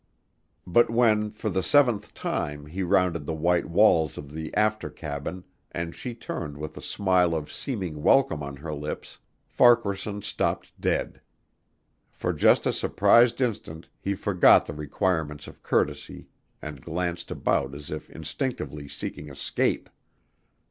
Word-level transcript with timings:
But 0.65 0.89
when, 0.89 1.29
for 1.29 1.51
the 1.51 1.61
seventh 1.61 2.15
time, 2.15 2.65
he 2.65 2.81
rounded 2.81 3.27
the 3.27 3.35
white 3.35 3.67
walls 3.69 4.17
of 4.17 4.31
the 4.31 4.51
after 4.55 4.89
cabin 4.89 5.43
and 5.71 5.93
she 5.93 6.15
turned 6.15 6.57
with 6.57 6.75
a 6.75 6.81
smile 6.81 7.35
of 7.35 7.53
seeming 7.53 8.01
welcome 8.01 8.41
on 8.41 8.55
her 8.55 8.73
lips, 8.73 9.19
Farquaharson 9.45 10.23
stopped 10.23 10.71
dead. 10.81 11.21
For 12.09 12.33
just 12.33 12.65
a 12.65 12.73
surprised 12.73 13.41
instant 13.41 13.89
he 13.99 14.15
forgot 14.15 14.65
the 14.65 14.73
requirements 14.73 15.45
of 15.45 15.61
courtesy 15.61 16.29
and 16.63 16.81
glanced 16.81 17.29
about 17.29 17.75
as 17.75 17.91
if 17.91 18.09
instinctively 18.09 18.87
seeking 18.87 19.29
escape. 19.29 19.87